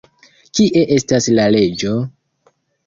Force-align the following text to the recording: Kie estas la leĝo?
Kie 0.59 0.81
estas 0.97 1.31
la 1.41 1.47
leĝo? 1.59 1.97